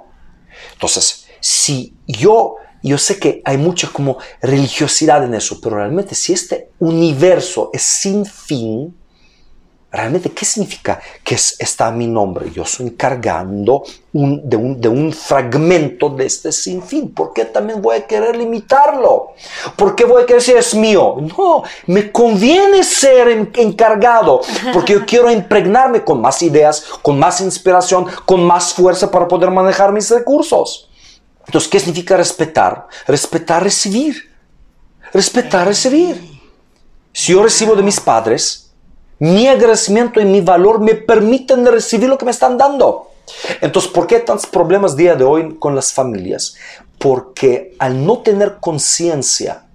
Entonces, 0.74 1.28
si 1.40 1.96
yo, 2.08 2.56
yo 2.82 2.98
sé 2.98 3.20
que 3.20 3.42
hay 3.46 3.58
mucha 3.58 3.88
como 3.90 4.18
religiosidad 4.42 5.24
en 5.24 5.34
eso, 5.34 5.60
pero 5.62 5.78
realmente 5.78 6.16
si 6.16 6.34
este 6.34 6.70
universo 6.80 7.70
es 7.74 7.82
sin 7.84 8.26
fin, 8.26 8.96
realmente, 9.96 10.32
¿qué 10.32 10.46
significa 10.46 11.00
que 11.24 11.36
es- 11.36 11.56
está 11.60 11.90
mi 11.92 12.08
nombre? 12.08 12.52
Yo 12.52 12.64
estoy 12.64 12.88
encargando 12.88 13.84
un- 14.14 14.42
de, 14.50 14.58
un, 14.58 14.80
de 14.82 14.88
un 14.88 15.12
fragmento 15.14 16.10
de 16.10 16.26
este 16.26 16.52
sin 16.52 16.84
fin. 16.84 17.14
¿Por 17.14 17.34
qué 17.34 17.46
también 17.46 17.82
voy 17.82 17.98
a 17.98 18.06
querer 18.08 18.36
limitarlo? 18.36 19.34
¿Por 19.76 19.96
qué 19.96 20.06
voy 20.06 20.24
a 20.24 20.26
querer 20.26 20.42
decir 20.42 20.58
es 20.58 20.74
mío? 20.76 21.16
No, 21.38 21.64
me 21.88 22.12
conviene 22.12 22.84
ser 22.84 23.30
en- 23.30 23.52
encargado 23.56 24.42
porque 24.74 24.94
yo 24.94 25.06
quiero 25.08 25.32
impregnarme 25.32 26.04
con 26.04 26.22
más 26.22 26.42
ideas, 26.42 26.84
con 27.02 27.18
más 27.18 27.42
inspiración, 27.42 28.06
con 28.26 28.44
más 28.44 28.74
fuerza 28.74 29.10
para 29.10 29.28
poder 29.28 29.50
manejar 29.52 29.92
mis 29.92 30.10
recursos. 30.10 30.90
Entonces, 31.46 31.70
¿qué 31.70 31.80
significa 31.80 32.18
respetar? 32.18 32.88
Respetar, 33.08 33.64
recibir. 33.64 34.32
Respetar, 35.14 35.68
recibir. 35.68 36.22
Si 37.14 37.32
yo 37.32 37.44
recibo 37.44 37.76
de 37.76 37.84
mis 37.84 38.00
padres, 38.00 38.65
mi 39.20 39.48
agradecimiento 39.48 40.20
y 40.20 40.26
mi 40.26 40.42
valor 40.42 40.80
me 40.80 40.96
permiten 40.96 41.66
recibir 41.66 42.10
lo 42.10 42.18
que 42.18 42.26
me 42.26 42.32
están 42.32 42.58
dando. 42.58 43.12
Entonces, 43.62 43.92
¿por 43.92 44.08
qué 44.08 44.20
tantos 44.20 44.46
problemas 44.46 44.96
día 44.96 45.16
de 45.16 45.24
hoy 45.24 45.56
con 45.58 45.76
las 45.76 45.94
familias? 45.94 46.56
Porque 46.98 47.76
al 47.80 48.06
no 48.06 48.20
tener 48.20 48.58
conciencia, 48.60 49.66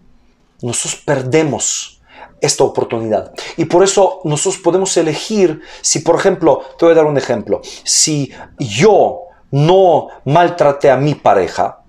nosotros 0.62 1.02
perdemos 1.04 2.00
esta 2.40 2.64
oportunidad. 2.64 3.32
Y 3.56 3.66
por 3.66 3.82
eso 3.82 4.20
nosotros 4.24 4.62
podemos 4.62 4.96
elegir, 4.96 5.60
si 5.80 6.00
por 6.00 6.16
ejemplo, 6.16 6.62
te 6.78 6.84
voy 6.84 6.92
a 6.92 6.96
dar 6.96 7.06
un 7.06 7.18
ejemplo, 7.18 7.60
si 7.84 8.32
yo 8.58 9.22
no 9.50 10.08
maltraté 10.24 10.90
a 10.90 10.96
mi 10.96 11.14
pareja 11.14 11.82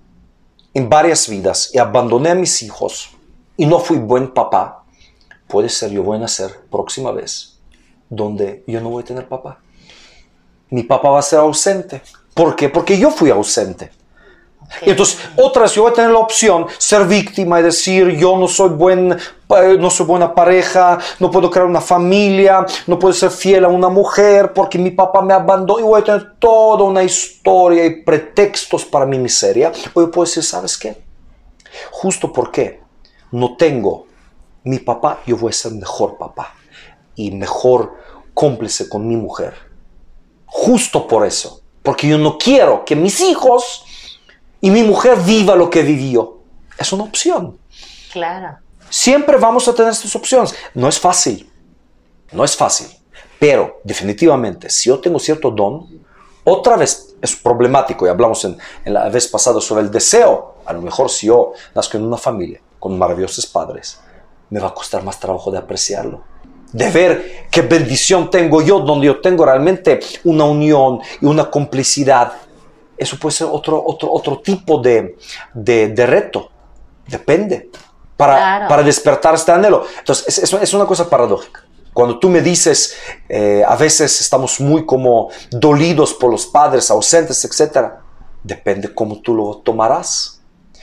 en 0.74 0.88
varias 0.88 1.28
vidas 1.28 1.70
y 1.72 1.78
abandoné 1.78 2.30
a 2.30 2.34
mis 2.34 2.62
hijos 2.62 3.10
y 3.56 3.66
no 3.66 3.78
fui 3.78 3.98
buen 3.98 4.32
papá, 4.32 4.81
puede 5.52 5.68
ser 5.68 5.90
yo 5.90 6.02
voy 6.02 6.16
a 6.16 6.20
nacer 6.20 6.50
próxima 6.70 7.12
vez 7.12 7.58
donde 8.08 8.64
yo 8.66 8.80
no 8.80 8.88
voy 8.88 9.02
a 9.02 9.06
tener 9.06 9.28
papá. 9.28 9.58
Mi 10.70 10.82
papá 10.82 11.10
va 11.10 11.18
a 11.18 11.22
ser 11.22 11.40
ausente. 11.40 12.00
¿Por 12.32 12.56
qué? 12.56 12.70
Porque 12.70 12.98
yo 12.98 13.10
fui 13.10 13.28
ausente. 13.28 13.90
Y 14.80 14.90
entonces, 14.90 15.18
otras, 15.36 15.74
yo 15.74 15.82
voy 15.82 15.90
a 15.90 15.94
tener 15.94 16.10
la 16.10 16.20
opción 16.20 16.66
ser 16.78 17.06
víctima 17.06 17.60
y 17.60 17.64
decir, 17.64 18.16
yo 18.16 18.38
no 18.38 18.48
soy, 18.48 18.70
buen, 18.70 19.14
no 19.78 19.90
soy 19.90 20.06
buena 20.06 20.34
pareja, 20.34 20.98
no 21.20 21.30
puedo 21.30 21.50
crear 21.50 21.66
una 21.66 21.82
familia, 21.82 22.64
no 22.86 22.98
puedo 22.98 23.12
ser 23.12 23.30
fiel 23.30 23.66
a 23.66 23.68
una 23.68 23.90
mujer 23.90 24.54
porque 24.54 24.78
mi 24.78 24.90
papá 24.90 25.20
me 25.20 25.34
abandonó 25.34 25.80
y 25.80 25.82
voy 25.82 26.00
a 26.00 26.04
tener 26.04 26.34
toda 26.38 26.84
una 26.84 27.02
historia 27.02 27.84
y 27.84 28.02
pretextos 28.02 28.86
para 28.86 29.04
mi 29.04 29.18
miseria. 29.18 29.70
O 29.92 30.00
yo 30.00 30.10
puedo 30.10 30.24
decir, 30.24 30.42
¿sabes 30.42 30.78
qué? 30.78 31.02
Justo 31.90 32.32
porque 32.32 32.80
no 33.30 33.56
tengo 33.56 34.06
mi 34.64 34.78
papá, 34.78 35.20
yo 35.26 35.36
voy 35.36 35.50
a 35.50 35.52
ser 35.52 35.72
mejor 35.72 36.16
papá 36.18 36.54
y 37.14 37.30
mejor 37.30 37.96
cómplice 38.34 38.88
con 38.88 39.06
mi 39.06 39.16
mujer. 39.16 39.54
Justo 40.46 41.06
por 41.06 41.26
eso. 41.26 41.60
Porque 41.82 42.06
yo 42.08 42.18
no 42.18 42.38
quiero 42.38 42.84
que 42.84 42.94
mis 42.94 43.20
hijos 43.20 43.84
y 44.60 44.70
mi 44.70 44.82
mujer 44.82 45.18
viva 45.18 45.56
lo 45.56 45.68
que 45.68 45.82
vivió. 45.82 46.38
Es 46.78 46.92
una 46.92 47.04
opción. 47.04 47.58
Claro. 48.12 48.58
Siempre 48.88 49.36
vamos 49.36 49.66
a 49.66 49.74
tener 49.74 49.92
estas 49.92 50.14
opciones. 50.14 50.54
No 50.74 50.88
es 50.88 50.98
fácil. 51.00 51.50
No 52.30 52.44
es 52.44 52.56
fácil. 52.56 52.86
Pero 53.38 53.80
definitivamente, 53.82 54.70
si 54.70 54.88
yo 54.88 55.00
tengo 55.00 55.18
cierto 55.18 55.50
don, 55.50 55.88
otra 56.44 56.76
vez 56.76 57.16
es 57.20 57.34
problemático. 57.34 58.06
Y 58.06 58.10
hablamos 58.10 58.44
en, 58.44 58.56
en 58.84 58.94
la 58.94 59.08
vez 59.08 59.26
pasada 59.26 59.60
sobre 59.60 59.82
el 59.82 59.90
deseo. 59.90 60.56
A 60.64 60.72
lo 60.72 60.82
mejor 60.82 61.10
si 61.10 61.26
yo 61.26 61.52
nazco 61.74 61.96
en 61.96 62.04
una 62.04 62.16
familia 62.16 62.60
con 62.78 62.96
maravillosos 62.96 63.46
padres, 63.46 64.00
me 64.52 64.60
va 64.60 64.68
a 64.68 64.74
costar 64.74 65.02
más 65.02 65.18
trabajo 65.18 65.50
de 65.50 65.56
apreciarlo. 65.58 66.22
De 66.72 66.90
ver 66.90 67.46
qué 67.50 67.62
bendición 67.62 68.30
tengo 68.30 68.60
yo, 68.62 68.80
donde 68.80 69.06
yo 69.06 69.20
tengo 69.20 69.44
realmente 69.46 69.98
una 70.24 70.44
unión 70.44 71.00
y 71.20 71.26
una 71.26 71.50
complicidad. 71.50 72.32
Eso 72.96 73.18
puede 73.18 73.34
ser 73.34 73.46
otro, 73.50 73.82
otro, 73.84 74.12
otro 74.12 74.40
tipo 74.40 74.78
de, 74.78 75.16
de, 75.54 75.88
de 75.88 76.06
reto. 76.06 76.50
Depende. 77.06 77.70
Para, 78.16 78.34
Claro. 78.36 78.68
para 78.68 78.82
despertar 78.82 79.34
este 79.34 79.50
anhelo. 79.52 79.84
Entonces, 79.98 80.38
es, 80.38 80.52
es- 80.52 80.74
una 80.74 80.84
cosa 80.86 81.08
paradójica. 81.08 81.64
Cuando 81.94 82.18
tú 82.18 82.28
me 82.28 82.40
dices, 82.40 82.94
eh, 83.28 83.64
a 83.66 83.74
veces 83.76 84.20
estamos 84.20 84.60
muy 84.60 84.84
como 84.86 85.30
dolidos 85.50 86.14
por 86.14 86.30
los 86.30 86.46
padres 86.46 86.90
ausentes, 86.90 87.42
etc. 87.44 87.88
Depende 88.42 88.94
cómo 88.94 89.20
tú 89.20 89.34
lo 89.34 89.56
tomarás. 89.64 90.40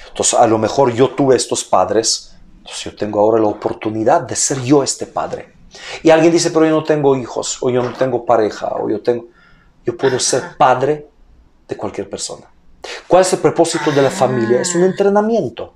Entonces, 0.09 0.33
a 0.39 0.45
lo 0.47 0.57
mejor 0.57 0.91
yo 0.93 1.09
tuve 1.11 1.35
estos 1.35 1.63
padres, 1.63 2.28
entonces 2.69 2.91
yo 2.91 2.95
tengo 2.95 3.19
ahora 3.19 3.41
la 3.41 3.47
oportunidad 3.47 4.21
de 4.21 4.35
ser 4.35 4.61
yo 4.61 4.83
este 4.83 5.07
padre. 5.07 5.53
Y 6.03 6.11
alguien 6.11 6.31
dice, 6.31 6.51
pero 6.51 6.65
yo 6.65 6.71
no 6.71 6.83
tengo 6.83 7.15
hijos, 7.15 7.57
o 7.61 7.71
yo 7.71 7.81
no 7.81 7.93
tengo 7.93 8.25
pareja, 8.25 8.67
o 8.79 8.89
yo 8.89 9.01
tengo... 9.01 9.25
Yo 9.83 9.97
puedo 9.97 10.19
ser 10.19 10.55
padre 10.55 11.07
de 11.67 11.75
cualquier 11.75 12.07
persona. 12.09 12.45
¿Cuál 13.07 13.21
es 13.21 13.33
el 13.33 13.39
propósito 13.39 13.91
de 13.91 14.03
la 14.03 14.11
familia? 14.11 14.61
Es 14.61 14.75
un 14.75 14.83
entrenamiento. 14.83 15.73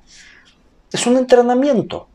Es 0.91 1.07
un 1.07 1.17
entrenamiento. 1.17 2.07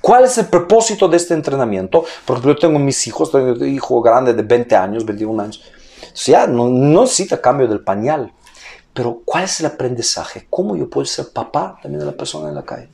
¿Cuál 0.00 0.24
es 0.24 0.38
el 0.38 0.46
propósito 0.46 1.06
de 1.06 1.18
este 1.18 1.34
entrenamiento? 1.34 2.04
Por 2.24 2.36
ejemplo, 2.36 2.54
yo 2.54 2.58
tengo 2.58 2.78
mis 2.78 3.06
hijos, 3.06 3.30
tengo 3.30 3.52
un 3.52 3.68
hijo 3.68 4.00
grande 4.00 4.32
de 4.32 4.42
20 4.42 4.74
años, 4.76 5.04
21 5.04 5.42
años. 5.42 5.62
Entonces 5.96 6.26
ya 6.26 6.46
no, 6.46 6.68
no 6.70 7.02
necesita 7.02 7.40
cambio 7.40 7.68
del 7.68 7.80
pañal. 7.80 8.32
Pero 8.94 9.20
¿cuál 9.26 9.44
es 9.44 9.60
el 9.60 9.66
aprendizaje? 9.66 10.46
¿Cómo 10.48 10.74
yo 10.74 10.88
puedo 10.88 11.04
ser 11.04 11.32
papá 11.34 11.78
también 11.82 12.00
de 12.00 12.06
la 12.06 12.16
persona 12.16 12.48
en 12.48 12.54
la 12.54 12.64
calle? 12.64 12.93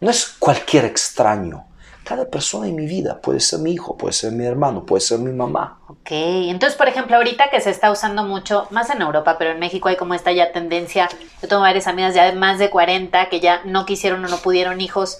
No 0.00 0.08
es 0.08 0.34
cualquier 0.38 0.86
extraño. 0.86 1.66
Cada 2.04 2.24
persona 2.24 2.66
en 2.66 2.74
mi 2.74 2.86
vida 2.86 3.20
puede 3.20 3.38
ser 3.38 3.58
mi 3.60 3.72
hijo, 3.72 3.98
puede 3.98 4.14
ser 4.14 4.32
mi 4.32 4.46
hermano, 4.46 4.86
puede 4.86 5.02
ser 5.02 5.18
mi 5.18 5.30
mamá. 5.30 5.78
Ok, 5.88 6.08
entonces 6.10 6.78
por 6.78 6.88
ejemplo 6.88 7.16
ahorita 7.16 7.50
que 7.50 7.60
se 7.60 7.68
está 7.68 7.90
usando 7.90 8.24
mucho, 8.24 8.66
más 8.70 8.88
en 8.88 9.02
Europa, 9.02 9.36
pero 9.38 9.50
en 9.50 9.58
México 9.58 9.90
hay 9.90 9.96
como 9.96 10.14
esta 10.14 10.32
ya 10.32 10.52
tendencia, 10.52 11.10
yo 11.42 11.48
tengo 11.48 11.60
varias 11.60 11.86
amigas 11.86 12.14
ya 12.14 12.24
de 12.24 12.32
más 12.32 12.58
de 12.58 12.70
40 12.70 13.28
que 13.28 13.40
ya 13.40 13.60
no 13.66 13.84
quisieron 13.84 14.24
o 14.24 14.28
no 14.28 14.38
pudieron 14.38 14.80
hijos 14.80 15.18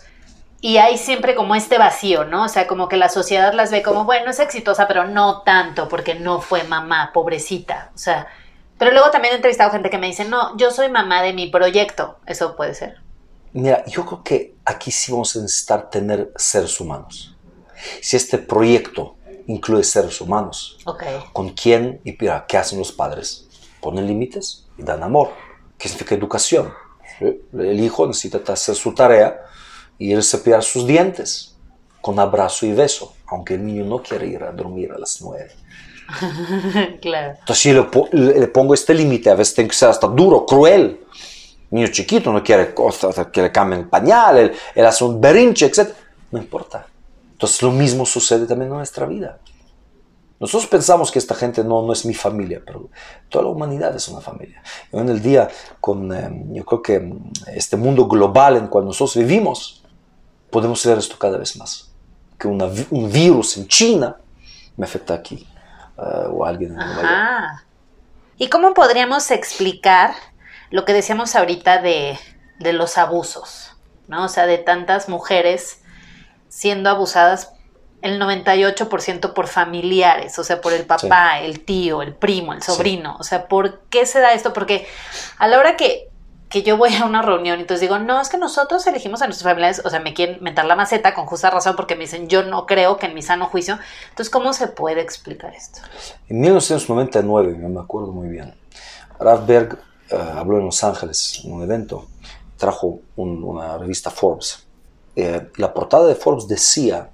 y 0.62 0.78
hay 0.78 0.96
siempre 0.96 1.34
como 1.34 1.54
este 1.54 1.76
vacío, 1.76 2.24
¿no? 2.24 2.44
O 2.44 2.48
sea, 2.48 2.66
como 2.66 2.88
que 2.88 2.96
la 2.96 3.10
sociedad 3.10 3.52
las 3.52 3.70
ve 3.70 3.82
como, 3.82 4.04
bueno, 4.04 4.30
es 4.30 4.40
exitosa, 4.40 4.88
pero 4.88 5.06
no 5.06 5.42
tanto 5.42 5.88
porque 5.88 6.14
no 6.14 6.40
fue 6.40 6.64
mamá, 6.64 7.10
pobrecita, 7.12 7.90
o 7.94 7.98
sea, 7.98 8.28
pero 8.78 8.92
luego 8.92 9.10
también 9.10 9.34
he 9.34 9.36
entrevistado 9.36 9.70
gente 9.72 9.90
que 9.90 9.98
me 9.98 10.06
dice, 10.06 10.24
no, 10.24 10.56
yo 10.56 10.70
soy 10.70 10.88
mamá 10.88 11.20
de 11.20 11.34
mi 11.34 11.48
proyecto, 11.50 12.16
eso 12.26 12.56
puede 12.56 12.72
ser. 12.72 12.96
Mira, 13.52 13.84
yo 13.86 14.06
creo 14.06 14.22
que 14.22 14.54
aquí 14.70 14.90
sí 14.90 15.12
vamos 15.12 15.34
a 15.36 15.40
necesitar 15.40 15.90
tener 15.90 16.32
seres 16.36 16.80
humanos. 16.80 17.34
Si 18.00 18.16
este 18.16 18.38
proyecto 18.38 19.16
incluye 19.46 19.84
seres 19.84 20.20
humanos, 20.20 20.78
Ok. 20.84 21.02
¿con 21.32 21.50
quién? 21.50 22.00
Y 22.04 22.16
mira, 22.18 22.44
¿qué 22.46 22.56
hacen 22.56 22.78
los 22.78 22.92
padres? 22.92 23.46
Ponen 23.80 24.06
límites 24.06 24.66
y 24.78 24.82
dan 24.82 25.02
amor. 25.02 25.30
¿Qué 25.78 25.88
significa 25.88 26.14
educación? 26.14 26.72
El 27.20 27.80
hijo 27.80 28.06
necesita 28.06 28.52
hacer 28.52 28.74
su 28.74 28.94
tarea 28.94 29.40
y 29.98 30.12
ir 30.12 30.18
a 30.18 30.22
cepillar 30.22 30.62
sus 30.62 30.86
dientes 30.86 31.56
con 32.00 32.18
abrazo 32.18 32.64
y 32.66 32.72
beso, 32.72 33.14
aunque 33.26 33.54
el 33.54 33.64
niño 33.66 33.84
no 33.84 34.02
quiere 34.02 34.26
ir 34.26 34.42
a 34.42 34.52
dormir 34.52 34.92
a 34.92 34.98
las 34.98 35.20
nueve. 35.20 35.50
claro. 37.02 37.36
Entonces 37.38 37.62
yo 37.74 37.90
le- 38.12 38.40
le 38.40 38.48
pongo 38.48 38.74
este 38.74 38.94
límite, 38.94 39.30
a 39.30 39.34
veces 39.34 39.54
tengo 39.54 39.68
que 39.70 39.76
ser 39.76 39.88
hasta 39.90 40.06
duro, 40.06 40.44
cruel. 40.46 41.00
Niño 41.70 41.88
chiquito 41.88 42.32
no 42.32 42.42
quiere 42.42 42.74
cosas, 42.74 43.26
que 43.32 43.42
le 43.42 43.52
cambien 43.52 43.88
pañal, 43.88 44.38
él, 44.38 44.52
él 44.74 44.86
hace 44.86 45.04
un 45.04 45.20
berrinche, 45.20 45.66
etc. 45.66 45.90
No 46.32 46.38
importa. 46.38 46.86
Entonces 47.32 47.62
lo 47.62 47.70
mismo 47.70 48.04
sucede 48.04 48.46
también 48.46 48.70
en 48.70 48.76
nuestra 48.76 49.06
vida. 49.06 49.38
Nosotros 50.40 50.70
pensamos 50.70 51.10
que 51.10 51.18
esta 51.18 51.34
gente 51.34 51.62
no, 51.62 51.82
no 51.82 51.92
es 51.92 52.06
mi 52.06 52.14
familia, 52.14 52.62
pero 52.64 52.88
toda 53.28 53.44
la 53.44 53.50
humanidad 53.50 53.94
es 53.94 54.08
una 54.08 54.22
familia. 54.22 54.62
Y 54.90 54.96
en 54.96 55.10
el 55.10 55.20
día, 55.20 55.48
con, 55.80 56.10
eh, 56.14 56.44
yo 56.52 56.64
creo 56.64 56.82
que 56.82 56.98
mm, 56.98 57.32
este 57.54 57.76
mundo 57.76 58.08
global 58.08 58.56
en 58.56 58.64
el 58.64 58.70
cual 58.70 58.86
nosotros 58.86 59.16
vivimos, 59.16 59.84
podemos 60.50 60.84
ver 60.86 60.96
esto 60.96 61.18
cada 61.18 61.36
vez 61.36 61.56
más. 61.56 61.92
Que 62.38 62.48
un 62.48 63.12
virus 63.12 63.58
en 63.58 63.68
China 63.68 64.16
me 64.78 64.86
afecta 64.86 65.12
aquí, 65.12 65.46
eh, 65.98 66.26
o 66.30 66.46
alguien 66.46 66.70
en 66.70 66.78
Nueva 66.78 67.02
York. 67.02 67.66
¿Y 68.38 68.48
cómo 68.48 68.72
podríamos 68.72 69.30
explicar 69.30 70.14
lo 70.70 70.84
que 70.84 70.92
decíamos 70.92 71.36
ahorita 71.36 71.82
de, 71.82 72.18
de 72.58 72.72
los 72.72 72.98
abusos? 72.98 73.76
¿No? 74.08 74.24
O 74.24 74.28
sea, 74.28 74.46
de 74.46 74.58
tantas 74.58 75.08
mujeres 75.08 75.82
siendo 76.48 76.90
abusadas 76.90 77.52
el 78.02 78.20
98% 78.20 79.34
por 79.34 79.46
familiares, 79.46 80.38
o 80.38 80.44
sea, 80.44 80.60
por 80.60 80.72
el 80.72 80.86
papá, 80.86 81.40
el 81.40 81.64
tío, 81.64 82.02
el 82.02 82.14
primo, 82.14 82.52
el 82.52 82.62
sobrino. 82.62 83.16
O 83.18 83.24
sea, 83.24 83.46
¿por 83.46 83.80
qué 83.90 84.06
se 84.06 84.20
da 84.20 84.32
esto? 84.32 84.52
Porque 84.52 84.86
a 85.38 85.48
la 85.48 85.58
hora 85.58 85.76
que, 85.76 86.08
que 86.48 86.62
yo 86.62 86.78
voy 86.78 86.94
a 86.94 87.04
una 87.04 87.20
reunión 87.20 87.58
y 87.58 87.62
entonces 87.62 87.82
digo, 87.82 87.98
no, 87.98 88.20
es 88.20 88.30
que 88.30 88.38
nosotros 88.38 88.86
elegimos 88.86 89.20
a 89.20 89.26
nuestros 89.26 89.44
familiares, 89.44 89.82
o 89.84 89.90
sea, 89.90 90.00
me 90.00 90.14
quieren 90.14 90.42
mentar 90.42 90.64
la 90.64 90.76
maceta 90.76 91.14
con 91.14 91.26
justa 91.26 91.50
razón 91.50 91.76
porque 91.76 91.94
me 91.94 92.02
dicen, 92.02 92.28
yo 92.28 92.42
no 92.42 92.64
creo 92.64 92.96
que 92.96 93.06
en 93.06 93.14
mi 93.14 93.22
sano 93.22 93.46
juicio. 93.46 93.78
Entonces, 94.08 94.30
¿cómo 94.30 94.52
se 94.54 94.68
puede 94.68 95.02
explicar 95.02 95.54
esto? 95.54 95.80
En 96.28 96.40
1999, 96.40 97.58
yo 97.60 97.68
me 97.68 97.80
acuerdo 97.80 98.12
muy 98.12 98.28
bien, 98.28 98.54
Ralph 99.18 99.46
Eh, 100.10 100.16
habló 100.34 100.58
en 100.58 100.66
Los 100.66 100.82
Ángeles 100.84 101.40
en 101.44 101.52
un 101.52 101.62
evento, 101.62 102.06
trajo 102.56 103.00
un- 103.16 103.42
una 103.44 103.78
revista 103.78 104.10
Forbes. 104.10 104.64
Eh, 105.16 105.48
la 105.56 105.72
portada 105.72 106.06
de 106.06 106.14
Forbes 106.14 106.46
decía 106.48 107.10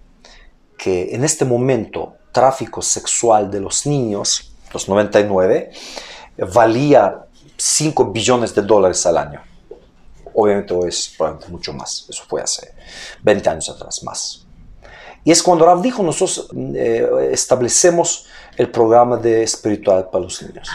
que 0.78 1.14
en 1.14 1.24
este 1.24 1.44
momento 1.44 2.14
tráfico 2.32 2.82
sexual 2.82 3.50
de 3.50 3.60
los 3.60 3.86
niños, 3.86 4.52
los 4.72 4.88
99, 4.88 5.70
eh, 6.36 6.44
valía 6.52 7.24
5 7.56 8.04
billones 8.06 8.54
de 8.54 8.62
dólares 8.62 9.04
al 9.06 9.16
año. 9.18 9.40
Obviamente 10.34 10.74
hoy 10.74 10.88
es 10.90 11.14
probablemente 11.16 11.50
mucho 11.50 11.72
más, 11.72 12.06
eso 12.10 12.22
fue 12.28 12.42
hace 12.42 12.74
20 13.22 13.48
años 13.48 13.68
atrás 13.70 14.02
más. 14.02 14.44
Y 15.24 15.30
es 15.32 15.42
cuando 15.42 15.64
Rav 15.64 15.80
dijo, 15.80 16.02
nosotros 16.02 16.48
eh, 16.74 17.30
establecemos 17.32 18.26
el 18.56 18.70
programa 18.70 19.16
de 19.16 19.42
espiritual 19.42 20.08
para 20.10 20.24
los 20.24 20.40
niños. 20.42 20.68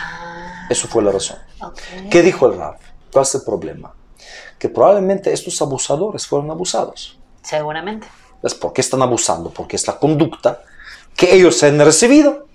Eso 0.69 0.87
fue 0.87 1.03
la 1.03 1.11
razón. 1.11 1.37
Ok. 1.61 1.79
¿Qué 2.09 2.21
dijo 2.21 2.47
el 2.47 2.57
Rav? 2.57 2.77
¿Cuál 3.11 3.23
es 3.23 3.35
el 3.35 3.43
problema? 3.43 3.93
Que 4.57 4.69
probablemente 4.69 5.33
estos 5.33 5.61
abusadores 5.61 6.25
fueron 6.27 6.51
abusados. 6.51 7.19
Seguramente. 7.43 8.07
¿Ves? 8.41 8.55
¿Por 8.55 8.73
qué 8.73 8.81
están 8.81 9.01
abusando? 9.01 9.49
Porque 9.49 9.75
es 9.75 9.85
la 9.87 9.97
conducta 9.97 10.61
que 11.15 11.33
ellos 11.33 11.61
han 11.63 11.79
recibido. 11.79 12.47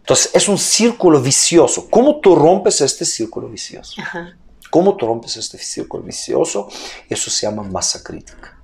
Entonces 0.00 0.30
es 0.34 0.48
un 0.48 0.58
círculo 0.58 1.20
vicioso. 1.20 1.88
¿Cómo 1.90 2.20
tú 2.20 2.34
rompes 2.34 2.80
este 2.80 3.04
círculo 3.04 3.48
vicioso? 3.48 4.00
Ajá. 4.00 4.36
¿Cómo 4.70 4.96
tú 4.96 5.06
rompes 5.06 5.36
este 5.36 5.58
círculo 5.58 6.04
vicioso? 6.04 6.68
Eso 7.08 7.30
se 7.30 7.46
llama 7.46 7.62
masa 7.62 8.02
crítica. 8.02 8.58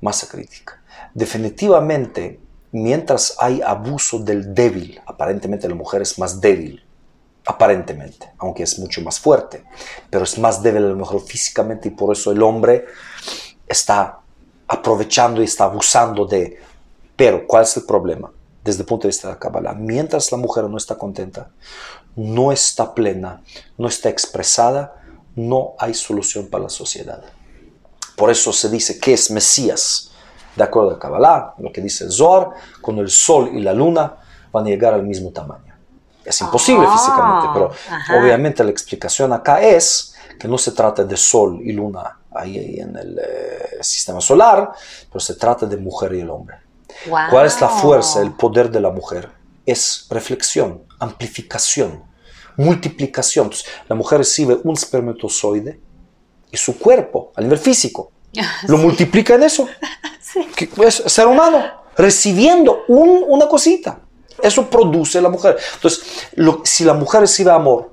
Masa 0.00 0.28
crítica. 0.28 0.82
Definitivamente, 1.14 2.40
mientras 2.72 3.36
hay 3.40 3.60
abuso 3.60 4.18
del 4.18 4.54
débil, 4.54 5.00
aparentemente 5.06 5.68
la 5.68 5.74
mujer 5.74 6.02
es 6.02 6.18
más 6.18 6.40
débil, 6.40 6.84
aparentemente, 7.48 8.30
aunque 8.36 8.62
es 8.62 8.78
mucho 8.78 9.00
más 9.00 9.18
fuerte, 9.18 9.64
pero 10.10 10.24
es 10.24 10.38
más 10.38 10.62
débil 10.62 10.84
a 10.84 10.88
lo 10.88 10.96
mejor 10.96 11.22
físicamente 11.22 11.88
y 11.88 11.92
por 11.92 12.14
eso 12.14 12.30
el 12.30 12.42
hombre 12.42 12.84
está 13.66 14.20
aprovechando 14.68 15.40
y 15.40 15.44
está 15.44 15.64
abusando 15.64 16.26
de... 16.26 16.60
Pero, 17.16 17.46
¿cuál 17.46 17.62
es 17.62 17.74
el 17.78 17.84
problema? 17.84 18.30
Desde 18.62 18.80
el 18.80 18.86
punto 18.86 19.04
de 19.04 19.08
vista 19.08 19.28
de 19.28 19.34
la 19.34 19.40
Kabbalah, 19.40 19.72
mientras 19.72 20.30
la 20.30 20.36
mujer 20.36 20.64
no 20.64 20.76
está 20.76 20.96
contenta, 20.96 21.48
no 22.16 22.52
está 22.52 22.94
plena, 22.94 23.42
no 23.78 23.88
está 23.88 24.10
expresada, 24.10 25.02
no 25.34 25.72
hay 25.78 25.94
solución 25.94 26.48
para 26.48 26.64
la 26.64 26.70
sociedad. 26.70 27.24
Por 28.14 28.30
eso 28.30 28.52
se 28.52 28.68
dice 28.68 29.00
que 29.00 29.14
es 29.14 29.30
Mesías, 29.30 30.10
de 30.54 30.64
acuerdo 30.64 30.90
a 30.90 30.98
Kabbalah, 30.98 31.54
lo 31.56 31.72
que 31.72 31.80
dice 31.80 32.04
el 32.04 32.12
Zohar, 32.12 32.50
cuando 32.82 33.00
el 33.00 33.08
sol 33.08 33.52
y 33.54 33.62
la 33.62 33.72
luna 33.72 34.18
van 34.52 34.66
a 34.66 34.68
llegar 34.68 34.92
al 34.92 35.04
mismo 35.04 35.30
tamaño. 35.30 35.67
Es 36.28 36.40
imposible 36.40 36.86
físicamente, 36.92 37.48
pero 37.54 37.70
ajá. 37.90 38.18
obviamente 38.18 38.62
la 38.64 38.70
explicación 38.70 39.32
acá 39.32 39.62
es 39.62 40.14
que 40.38 40.46
no 40.48 40.58
se 40.58 40.72
trata 40.72 41.02
de 41.04 41.16
sol 41.16 41.60
y 41.64 41.72
luna 41.72 42.18
ahí, 42.32 42.58
ahí 42.58 42.80
en 42.80 42.96
el 42.96 43.18
eh, 43.18 43.78
sistema 43.80 44.20
solar, 44.20 44.70
pero 45.08 45.20
se 45.20 45.34
trata 45.34 45.66
de 45.66 45.76
mujer 45.76 46.12
y 46.14 46.20
el 46.20 46.30
hombre. 46.30 46.56
Wow. 47.06 47.18
¿Cuál 47.30 47.46
es 47.46 47.60
la 47.60 47.68
fuerza, 47.68 48.20
el 48.22 48.32
poder 48.32 48.70
de 48.70 48.80
la 48.80 48.90
mujer? 48.90 49.30
Es 49.64 50.06
reflexión, 50.10 50.82
amplificación, 50.98 52.02
multiplicación. 52.56 53.46
Entonces, 53.46 53.66
la 53.88 53.96
mujer 53.96 54.18
recibe 54.18 54.58
un 54.64 54.74
espermatozoide 54.74 55.80
y 56.50 56.56
su 56.56 56.78
cuerpo, 56.78 57.32
a 57.36 57.40
nivel 57.40 57.58
físico, 57.58 58.12
lo 58.68 58.76
multiplica 58.78 59.34
en 59.34 59.44
eso. 59.44 59.66
Que 60.54 60.68
es 60.86 60.96
ser 61.06 61.26
humano, 61.26 61.58
recibiendo 61.96 62.82
un- 62.88 63.24
una 63.28 63.48
cosita. 63.48 63.98
Eso 64.42 64.68
produce 64.68 65.20
la 65.20 65.28
mujer. 65.28 65.56
Entonces, 65.74 66.28
si 66.64 66.84
la 66.84 66.94
mujer 66.94 67.22
recibe 67.22 67.50
amor, 67.50 67.92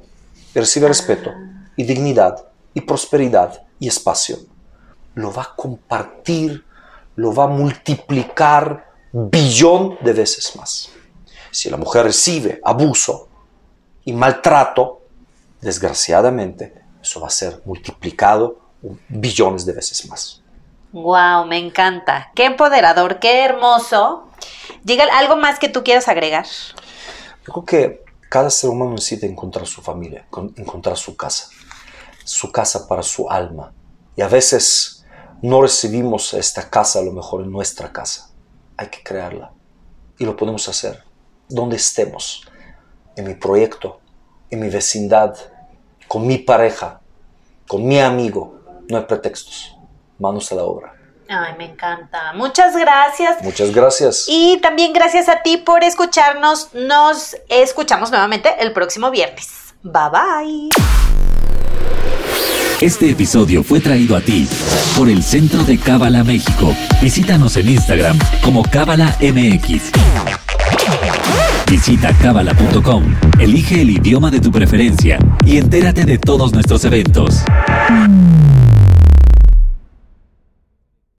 recibe 0.54 0.88
respeto, 0.88 1.32
y 1.76 1.84
dignidad, 1.84 2.48
y 2.74 2.82
prosperidad, 2.82 3.64
y 3.80 3.88
espacio, 3.88 4.38
lo 5.16 5.34
va 5.34 5.44
a 5.44 5.56
compartir, 5.56 6.64
lo 7.16 7.34
va 7.34 7.46
a 7.46 7.48
multiplicar 7.48 8.92
billón 9.12 9.98
de 10.02 10.14
veces 10.14 10.56
más. 10.56 10.90
Si 11.52 11.70
la 11.70 11.78
mujer 11.78 12.04
recibe 12.04 12.60
abuso 12.64 13.30
y 14.04 14.14
maltrato, 14.14 15.02
desgraciadamente, 15.62 16.74
eso 17.02 17.22
va 17.22 17.28
a 17.28 17.32
ser 17.32 17.62
multiplicado 17.66 18.60
billones 19.08 19.66
de 19.66 19.74
veces 19.74 20.08
más. 20.10 20.42
Wow, 20.96 21.46
me 21.46 21.58
encanta. 21.58 22.32
Qué 22.36 22.46
empoderador, 22.46 23.20
qué 23.20 23.44
hermoso. 23.44 24.30
Llega 24.86 25.04
algo 25.18 25.36
más 25.36 25.60
que 25.60 25.68
tú 25.68 25.84
quieras 25.84 26.08
agregar. 26.08 26.46
Yo 27.46 27.52
creo 27.52 27.66
que 27.66 28.06
cada 28.30 28.50
ser 28.50 28.70
humano 28.70 28.92
necesita 28.92 29.26
encontrar 29.26 29.68
su 29.68 29.82
familia, 29.82 30.26
con- 30.30 30.54
encontrar 30.56 30.96
su 30.96 31.18
casa, 31.18 31.50
su 32.24 32.50
casa 32.50 32.88
para 32.88 33.04
su 33.04 33.30
alma. 33.30 33.74
Y 34.16 34.22
a 34.22 34.30
veces 34.30 35.06
no 35.42 35.62
recibimos 35.62 36.34
esta 36.34 36.70
casa 36.70 37.00
a 37.00 37.04
lo 37.04 37.12
mejor 37.12 37.42
en 37.44 37.52
nuestra 37.52 37.92
casa. 37.92 38.30
Hay 38.78 38.88
que 38.88 39.04
crearla. 39.04 39.52
Y 40.18 40.24
lo 40.24 40.38
podemos 40.38 40.66
hacer 40.70 41.04
donde 41.50 41.76
estemos, 41.76 42.48
en 43.18 43.28
mi 43.28 43.34
proyecto, 43.36 44.00
en 44.50 44.62
mi 44.62 44.70
vecindad, 44.70 45.36
con 46.08 46.26
mi 46.26 46.38
pareja, 46.38 47.02
con 47.68 47.86
mi 47.86 48.00
amigo. 48.00 48.62
No 48.88 48.96
hay 48.98 49.04
pretextos. 49.04 49.75
Manos 50.20 50.52
a 50.52 50.56
la 50.56 50.64
obra. 50.64 50.94
Ay, 51.28 51.54
me 51.58 51.66
encanta. 51.66 52.34
Muchas 52.34 52.76
gracias. 52.76 53.42
Muchas 53.42 53.74
gracias. 53.74 54.26
Y 54.28 54.58
también 54.62 54.94
gracias 54.94 55.28
a 55.28 55.42
ti 55.42 55.58
por 55.58 55.84
escucharnos. 55.84 56.70
Nos 56.74 57.36
escuchamos 57.50 58.12
nuevamente 58.12 58.56
el 58.60 58.74
próximo 58.74 59.10
viernes. 59.10 59.74
Bye 59.82 60.10
bye. 60.12 60.70
Este 62.82 63.10
episodio 63.10 63.64
fue 63.64 63.80
traído 63.80 64.16
a 64.18 64.22
ti 64.22 64.48
por 64.98 65.10
el 65.10 65.24
Centro 65.24 65.64
de 65.64 65.80
Cábala 65.80 66.24
México. 66.24 66.76
Visítanos 67.02 67.56
en 67.58 67.70
Instagram 67.70 68.20
como 68.44 68.64
Cábala 68.64 69.16
MX. 69.22 69.92
Visita 71.70 72.14
cábala.com, 72.22 73.04
elige 73.40 73.82
el 73.82 73.90
idioma 73.90 74.30
de 74.30 74.40
tu 74.40 74.52
preferencia 74.52 75.18
y 75.46 75.58
entérate 75.58 76.06
de 76.06 76.18
todos 76.18 76.54
nuestros 76.54 76.86
eventos. 76.86 77.44